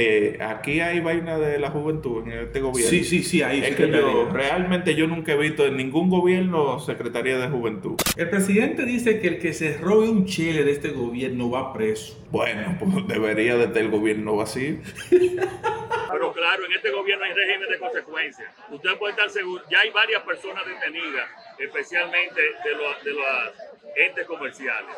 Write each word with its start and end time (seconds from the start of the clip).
eh, 0.00 0.38
aquí 0.40 0.78
hay 0.78 1.00
vaina 1.00 1.38
de 1.38 1.58
la 1.58 1.70
juventud 1.70 2.22
en 2.24 2.32
este 2.38 2.60
gobierno. 2.60 2.88
Sí, 2.88 3.02
sí, 3.02 3.24
sí, 3.24 3.42
ahí. 3.42 3.64
Es 3.64 3.74
que 3.74 3.90
yo, 3.90 4.28
realmente 4.32 4.94
yo 4.94 5.08
nunca 5.08 5.32
he 5.32 5.36
visto 5.36 5.66
en 5.66 5.76
ningún 5.76 6.08
gobierno 6.08 6.78
Secretaría 6.78 7.36
de 7.36 7.48
Juventud. 7.48 7.96
El 8.16 8.30
presidente 8.30 8.84
dice 8.84 9.18
que 9.18 9.26
el 9.26 9.38
que 9.40 9.52
se 9.52 9.76
robe 9.76 10.08
un 10.08 10.24
chile 10.24 10.62
de 10.62 10.70
este 10.70 10.90
gobierno 10.90 11.50
va 11.50 11.72
preso. 11.72 12.16
Bueno, 12.30 12.76
pues 12.78 13.08
debería 13.08 13.56
de 13.56 13.64
estar 13.64 13.82
el 13.82 13.90
gobierno 13.90 14.36
vacío. 14.36 14.76
Pero 15.10 16.32
claro, 16.32 16.64
en 16.64 16.72
este 16.72 16.90
gobierno 16.92 17.24
hay 17.24 17.32
régimen 17.32 17.68
de 17.68 17.78
consecuencias. 17.80 18.48
Usted 18.70 18.96
puede 18.98 19.14
estar 19.14 19.28
seguro, 19.30 19.64
ya 19.68 19.80
hay 19.80 19.90
varias 19.90 20.22
personas 20.22 20.64
detenidas, 20.64 21.28
especialmente 21.58 22.40
de 22.40 22.70
los, 22.70 23.02
de 23.02 23.10
los 23.14 23.26
entes 23.96 24.26
comerciales. 24.26 24.94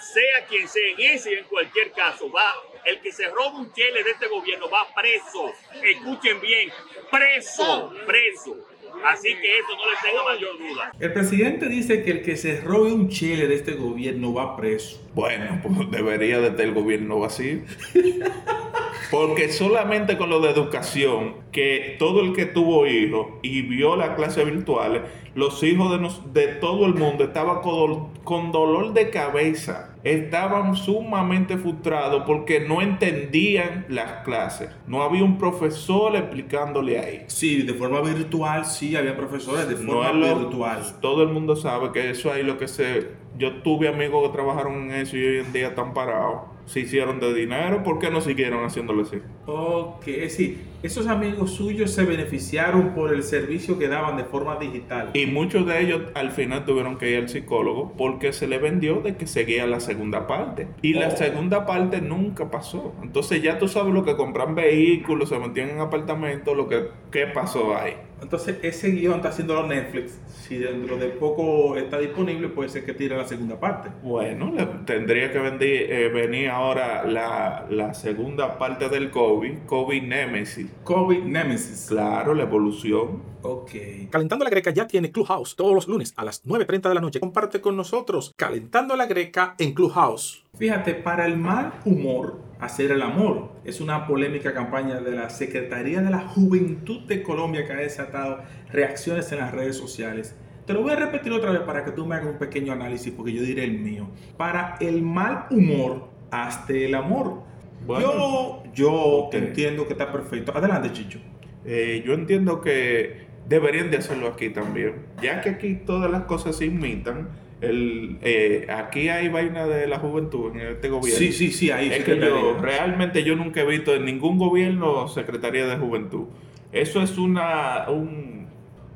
Sea 0.00 0.46
quien 0.48 0.68
sea, 0.68 0.82
en 0.96 1.16
ese 1.16 1.32
y 1.32 1.38
en 1.38 1.44
cualquier 1.44 1.92
caso, 1.92 2.30
va 2.30 2.54
el 2.84 3.00
que 3.00 3.12
se 3.12 3.28
roba 3.28 3.58
un 3.58 3.72
chile 3.72 4.02
de 4.02 4.10
este 4.10 4.26
gobierno 4.28 4.68
va 4.70 4.86
preso. 4.94 5.52
Escuchen 5.82 6.40
bien, 6.40 6.70
preso, 7.10 7.92
preso. 8.06 8.56
Así 9.04 9.28
que 9.28 9.58
eso 9.58 9.68
no 9.76 9.90
les 9.90 10.02
tenga 10.02 10.24
mayor 10.24 10.58
duda. 10.58 10.92
El 10.98 11.12
presidente 11.12 11.68
dice 11.68 12.02
que 12.02 12.10
el 12.10 12.22
que 12.22 12.36
se 12.36 12.60
robe 12.60 12.92
un 12.92 13.08
chile 13.08 13.46
de 13.46 13.54
este 13.54 13.72
gobierno 13.72 14.34
va 14.34 14.56
preso. 14.56 15.00
Bueno, 15.14 15.60
pues 15.62 15.90
debería 15.90 16.40
de 16.40 16.48
estar 16.48 16.64
el 16.64 16.74
gobierno 16.74 17.20
vacío. 17.20 17.60
Porque 19.10 19.48
solamente 19.48 20.16
con 20.16 20.30
lo 20.30 20.40
de 20.40 20.50
educación, 20.50 21.34
que 21.52 21.96
todo 21.98 22.20
el 22.20 22.32
que 22.32 22.46
tuvo 22.46 22.86
hijos 22.86 23.26
y 23.42 23.62
vio 23.62 23.96
las 23.96 24.10
clases 24.10 24.44
virtuales, 24.44 25.02
los 25.34 25.62
hijos 25.62 25.90
de, 25.92 25.98
nos, 25.98 26.32
de 26.32 26.48
todo 26.48 26.86
el 26.86 26.94
mundo 26.94 27.24
estaban 27.24 27.60
con, 27.60 28.08
con 28.24 28.52
dolor 28.52 28.92
de 28.92 29.10
cabeza, 29.10 29.94
estaban 30.02 30.74
sumamente 30.74 31.56
frustrados 31.56 32.24
porque 32.26 32.60
no 32.60 32.82
entendían 32.82 33.86
las 33.88 34.24
clases. 34.24 34.70
No 34.86 35.02
había 35.02 35.22
un 35.22 35.38
profesor 35.38 36.16
explicándole 36.16 36.98
ahí. 36.98 37.24
Sí, 37.28 37.62
de 37.62 37.74
forma 37.74 38.00
virtual, 38.00 38.64
sí, 38.64 38.96
había 38.96 39.16
profesores 39.16 39.68
de 39.68 39.76
forma 39.76 40.12
virtual. 40.12 40.80
Todo 41.00 41.22
el 41.22 41.28
mundo 41.28 41.56
sabe 41.56 41.92
que 41.92 42.10
eso 42.10 42.32
ahí 42.32 42.42
lo 42.42 42.58
que 42.58 42.68
se... 42.68 43.20
Yo 43.38 43.62
tuve 43.62 43.88
amigos 43.88 44.28
que 44.28 44.34
trabajaron 44.34 44.90
en 44.90 44.92
eso 44.92 45.16
y 45.16 45.24
hoy 45.24 45.38
en 45.38 45.52
día 45.52 45.68
están 45.68 45.94
parados 45.94 46.40
se 46.70 46.78
hicieron 46.78 47.18
de 47.18 47.34
dinero, 47.34 47.82
¿por 47.82 47.98
qué 47.98 48.12
no 48.12 48.20
siguieron 48.20 48.64
haciéndolo 48.64 49.02
así? 49.02 49.16
Ok, 49.46 50.04
sí, 50.28 50.56
esos 50.82 51.08
amigos 51.08 51.52
suyos 51.52 51.90
se 51.90 52.04
beneficiaron 52.04 52.94
por 52.94 53.12
el 53.12 53.22
servicio 53.22 53.78
que 53.78 53.88
daban 53.88 54.16
de 54.16 54.24
forma 54.24 54.56
digital. 54.56 55.10
Y 55.12 55.26
muchos 55.26 55.66
de 55.66 55.80
ellos 55.80 56.02
al 56.14 56.30
final 56.30 56.64
tuvieron 56.64 56.96
que 56.96 57.10
ir 57.10 57.18
al 57.18 57.28
psicólogo 57.28 57.92
porque 57.98 58.32
se 58.32 58.46
le 58.46 58.58
vendió 58.58 59.00
de 59.02 59.16
que 59.16 59.26
seguía 59.26 59.66
la 59.66 59.80
segunda 59.80 60.26
parte. 60.26 60.68
Y 60.80 60.94
la 60.94 61.08
oh. 61.08 61.16
segunda 61.16 61.66
parte 61.66 62.00
nunca 62.00 62.50
pasó. 62.50 62.94
Entonces 63.02 63.42
ya 63.42 63.58
tú 63.58 63.68
sabes 63.68 63.92
lo 63.92 64.04
que 64.04 64.16
compran 64.16 64.54
vehículos, 64.54 65.28
se 65.28 65.38
metían 65.38 65.70
en 65.70 65.80
apartamentos, 65.80 66.56
lo 66.56 66.66
que 66.66 66.88
¿qué 67.10 67.26
pasó 67.26 67.76
ahí. 67.76 67.94
Entonces 68.22 68.58
ese 68.62 68.90
guion 68.90 69.16
está 69.16 69.30
haciendo 69.30 69.66
Netflix. 69.66 70.18
Si 70.28 70.58
dentro 70.58 70.96
de 70.96 71.08
poco 71.08 71.76
está 71.76 71.98
disponible, 71.98 72.48
puede 72.48 72.68
ser 72.68 72.84
que 72.84 72.92
tire 72.92 73.16
la 73.16 73.26
segunda 73.26 73.58
parte. 73.58 73.88
Bueno, 74.02 74.52
tendría 74.84 75.32
que 75.32 75.38
venir, 75.38 75.62
eh, 75.62 76.10
venir 76.12 76.48
ahora 76.48 77.04
la, 77.04 77.66
la 77.70 77.94
segunda 77.94 78.58
parte 78.58 78.88
del 78.88 79.10
COVID, 79.10 79.60
COVID 79.66 80.02
Nemesis 80.02 80.69
COVID 80.84 81.22
Nemesis. 81.24 81.86
Claro, 81.88 82.34
la 82.34 82.42
evolución. 82.42 83.22
Ok. 83.42 83.72
Calentando 84.10 84.44
la 84.44 84.50
Greca 84.50 84.70
ya 84.70 84.86
tiene 84.86 85.10
Clubhouse 85.10 85.56
todos 85.56 85.74
los 85.74 85.88
lunes 85.88 86.12
a 86.16 86.24
las 86.24 86.44
9.30 86.44 86.88
de 86.88 86.94
la 86.94 87.00
noche. 87.00 87.20
Comparte 87.20 87.60
con 87.60 87.76
nosotros 87.76 88.34
Calentando 88.36 88.96
la 88.96 89.06
Greca 89.06 89.54
en 89.58 89.72
Clubhouse. 89.72 90.44
Fíjate, 90.58 90.94
para 90.94 91.26
el 91.26 91.36
mal 91.36 91.74
humor, 91.84 92.40
hacer 92.60 92.90
el 92.90 93.02
amor. 93.02 93.50
Es 93.64 93.80
una 93.80 94.06
polémica 94.06 94.52
campaña 94.52 95.00
de 95.00 95.12
la 95.12 95.30
Secretaría 95.30 96.02
de 96.02 96.10
la 96.10 96.20
Juventud 96.20 97.06
de 97.06 97.22
Colombia 97.22 97.66
que 97.66 97.72
ha 97.72 97.76
desatado 97.76 98.38
reacciones 98.72 99.30
en 99.32 99.38
las 99.38 99.52
redes 99.52 99.76
sociales. 99.76 100.34
Te 100.66 100.74
lo 100.74 100.82
voy 100.82 100.92
a 100.92 100.96
repetir 100.96 101.32
otra 101.32 101.50
vez 101.50 101.62
para 101.62 101.84
que 101.84 101.92
tú 101.92 102.06
me 102.06 102.16
hagas 102.16 102.28
un 102.28 102.38
pequeño 102.38 102.72
análisis 102.72 103.12
porque 103.12 103.32
yo 103.32 103.42
diré 103.42 103.64
el 103.64 103.78
mío. 103.78 104.08
Para 104.36 104.76
el 104.80 105.02
mal 105.02 105.46
humor, 105.50 106.10
hazte 106.30 106.84
el 106.84 106.94
amor 106.94 107.42
yo, 107.88 108.62
yo 108.74 109.30
entiendo 109.32 109.86
que 109.86 109.92
está 109.92 110.12
perfecto. 110.12 110.52
Adelante, 110.54 110.92
Chicho. 110.92 111.18
Eh, 111.64 112.02
yo 112.06 112.14
entiendo 112.14 112.60
que 112.60 113.26
deberían 113.48 113.90
de 113.90 113.98
hacerlo 113.98 114.28
aquí 114.28 114.50
también. 114.50 114.94
Ya 115.22 115.40
que 115.40 115.50
aquí 115.50 115.74
todas 115.74 116.10
las 116.10 116.22
cosas 116.24 116.56
se 116.56 116.66
imitan. 116.66 117.28
El, 117.60 118.18
eh, 118.22 118.66
aquí 118.70 119.10
hay 119.10 119.28
vaina 119.28 119.66
de 119.66 119.86
la 119.86 119.98
juventud 119.98 120.52
en 120.54 120.60
este 120.60 120.88
gobierno. 120.88 121.18
Sí, 121.18 121.32
sí, 121.32 121.52
sí, 121.52 121.70
ahí 121.70 121.90
es 121.92 122.04
que 122.04 122.18
yo, 122.18 122.56
realmente 122.58 123.22
yo 123.22 123.36
nunca 123.36 123.60
he 123.60 123.66
visto 123.66 123.94
en 123.94 124.06
ningún 124.06 124.38
gobierno 124.38 125.08
Secretaría 125.08 125.66
de 125.66 125.76
Juventud. 125.76 126.28
Eso 126.72 127.02
es 127.02 127.18
una 127.18 127.90
un, 127.90 128.46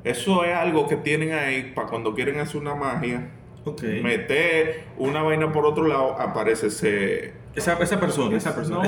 eso 0.03 0.43
es 0.43 0.55
algo 0.55 0.87
que 0.87 0.95
tienen 0.95 1.33
ahí 1.33 1.73
para 1.75 1.87
cuando 1.87 2.15
quieren 2.15 2.39
hacer 2.39 2.59
una 2.59 2.73
magia. 2.73 3.29
Okay. 3.65 4.01
Meter 4.01 4.83
una 4.97 5.23
vaina 5.23 5.51
por 5.51 5.65
otro 5.65 5.87
lado, 5.87 6.19
aparece 6.19 6.67
ese 6.67 7.33
esa, 7.55 7.73
esa 7.81 7.99
persona, 7.99 8.37
esa 8.37 8.53
persona, 8.53 8.85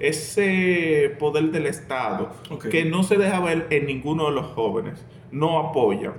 ese, 0.00 1.16
poder 1.18 1.50
del 1.50 1.66
Estado 1.66 2.32
que 2.70 2.84
no 2.84 3.02
se 3.02 3.16
deja 3.16 3.40
ver 3.40 3.66
en 3.70 3.86
ninguno 3.86 4.26
de 4.26 4.32
los 4.32 4.46
jóvenes, 4.52 5.04
no 5.30 5.58
apoya. 5.58 6.12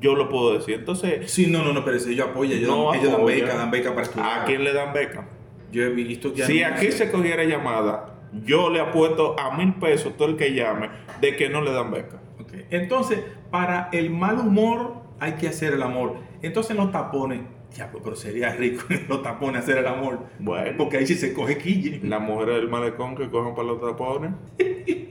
Yo 0.00 0.16
lo 0.16 0.28
puedo 0.28 0.54
decir. 0.54 0.74
Entonces. 0.74 1.30
Sí, 1.30 1.46
no, 1.46 1.62
no, 1.62 1.72
no, 1.72 1.84
pero 1.84 2.00
si 2.00 2.14
ellos 2.14 2.28
apoyan, 2.30 2.58
ellos, 2.58 2.68
no 2.68 2.92
ellos 2.94 3.12
dan 3.12 3.24
beca, 3.24 3.56
dan 3.56 3.70
beca 3.70 3.90
para 3.90 4.02
estudiar. 4.02 4.40
¿A 4.40 4.44
quién 4.44 4.64
le 4.64 4.72
dan 4.72 4.92
beca? 4.92 5.28
Yo 5.70 5.84
he 5.84 5.90
visto 5.90 6.34
que. 6.34 6.44
Si 6.44 6.64
aquí 6.64 6.90
se 6.90 7.12
cogiera 7.12 7.44
llamada, 7.44 8.16
yo 8.44 8.70
le 8.70 8.80
apuesto 8.80 9.36
a 9.38 9.56
mil 9.56 9.74
pesos 9.74 10.16
todo 10.16 10.28
el 10.28 10.36
que 10.36 10.52
llame 10.52 10.90
de 11.20 11.36
que 11.36 11.48
no 11.48 11.60
le 11.60 11.70
dan 11.70 11.92
beca. 11.92 12.20
Okay. 12.40 12.66
Entonces, 12.70 13.20
para 13.52 13.88
el 13.92 14.10
mal 14.10 14.40
humor 14.40 15.03
hay 15.20 15.32
que 15.32 15.48
hacer 15.48 15.74
el 15.74 15.82
amor. 15.82 16.16
Entonces 16.42 16.76
no 16.76 16.90
tapones 16.90 17.40
ya, 17.74 17.90
pues, 17.90 18.02
pero 18.04 18.16
sería 18.16 18.54
rico 18.54 18.84
los 19.08 19.22
tapones 19.22 19.62
hacer 19.62 19.78
el 19.78 19.86
amor. 19.86 20.20
Bueno. 20.38 20.76
Porque 20.78 20.98
ahí 20.98 21.06
sí 21.06 21.14
se 21.14 21.32
coge 21.32 21.58
quille. 21.58 22.00
La 22.02 22.18
mujer 22.18 22.50
del 22.50 22.68
malecón 22.68 23.16
que 23.16 23.28
cogen 23.28 23.54
para 23.54 23.68
los 23.68 23.80
tapones. 23.80 24.32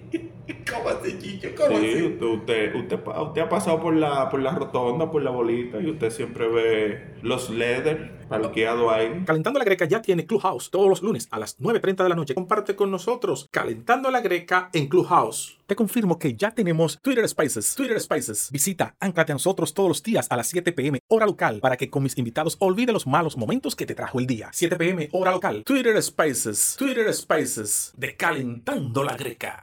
¿Cómo 0.73 0.89
así, 0.89 1.17
Chicho? 1.19 1.49
¿Cómo 1.55 1.77
sí, 1.79 2.03
Usted, 2.03 2.75
usted, 2.75 2.99
usted, 3.15 3.41
ha 3.41 3.49
pasado 3.49 3.79
por 3.81 3.95
la, 3.95 4.29
por 4.29 4.41
la 4.41 4.51
rotonda, 4.51 5.09
por 5.11 5.21
la 5.21 5.31
bolita, 5.31 5.79
y 5.79 5.89
usted 5.89 6.09
siempre 6.09 6.47
ve 6.47 7.13
los 7.21 7.49
leather 7.49 8.23
parqueados 8.27 8.91
ahí. 8.91 9.23
Calentando 9.25 9.59
la 9.59 9.65
Greca 9.65 9.85
ya 9.85 10.01
tiene 10.01 10.25
Clubhouse 10.25 10.69
todos 10.71 10.89
los 10.89 11.01
lunes 11.01 11.27
a 11.31 11.39
las 11.39 11.59
9.30 11.59 12.03
de 12.03 12.09
la 12.09 12.15
noche. 12.15 12.35
Comparte 12.35 12.75
con 12.75 12.89
nosotros 12.91 13.47
Calentando 13.51 14.09
la 14.09 14.21
Greca 14.21 14.69
en 14.73 14.87
Clubhouse. 14.87 15.57
Te 15.67 15.75
confirmo 15.75 16.19
que 16.19 16.35
ya 16.35 16.51
tenemos 16.51 16.99
Twitter 17.01 17.27
Spaces. 17.27 17.73
Twitter 17.75 17.99
Spaces. 17.99 18.49
Visita, 18.51 18.95
anclate 18.99 19.31
a 19.31 19.35
nosotros 19.35 19.73
todos 19.73 19.89
los 19.89 20.03
días 20.03 20.27
a 20.29 20.35
las 20.35 20.47
7 20.47 20.71
pm 20.73 20.99
hora 21.07 21.25
local 21.25 21.59
para 21.61 21.77
que 21.77 21.89
con 21.89 22.03
mis 22.03 22.17
invitados 22.17 22.57
olvide 22.59 22.91
los 22.91 23.07
malos 23.07 23.37
momentos 23.37 23.75
que 23.75 23.85
te 23.85 23.95
trajo 23.95 24.19
el 24.19 24.27
día. 24.27 24.49
7 24.51 24.75
pm 24.75 25.09
hora 25.11 25.31
local. 25.31 25.63
Twitter 25.65 26.01
Spaces. 26.01 26.75
Twitter 26.77 27.13
Spaces. 27.13 27.93
De 27.95 28.15
Calentando 28.15 29.03
la 29.03 29.15
Greca. 29.15 29.59